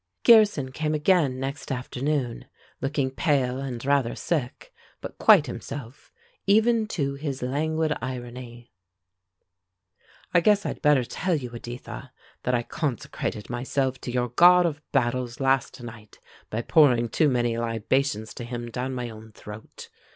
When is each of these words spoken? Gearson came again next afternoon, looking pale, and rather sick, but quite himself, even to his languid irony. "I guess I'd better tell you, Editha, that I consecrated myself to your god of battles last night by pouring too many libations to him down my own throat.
Gearson 0.23 0.71
came 0.71 0.95
again 0.95 1.39
next 1.39 1.71
afternoon, 1.71 2.45
looking 2.81 3.11
pale, 3.11 3.59
and 3.59 3.85
rather 3.85 4.15
sick, 4.15 4.73
but 4.99 5.19
quite 5.19 5.45
himself, 5.45 6.11
even 6.47 6.87
to 6.87 7.13
his 7.13 7.43
languid 7.43 7.93
irony. 8.01 8.71
"I 10.33 10.39
guess 10.41 10.65
I'd 10.65 10.81
better 10.81 11.03
tell 11.03 11.35
you, 11.35 11.53
Editha, 11.53 12.13
that 12.41 12.55
I 12.55 12.63
consecrated 12.63 13.47
myself 13.51 14.01
to 14.01 14.11
your 14.11 14.29
god 14.29 14.65
of 14.65 14.81
battles 14.91 15.39
last 15.39 15.83
night 15.83 16.17
by 16.49 16.63
pouring 16.63 17.07
too 17.07 17.29
many 17.29 17.55
libations 17.59 18.33
to 18.33 18.43
him 18.43 18.71
down 18.71 18.95
my 18.95 19.07
own 19.11 19.31
throat. 19.33 19.89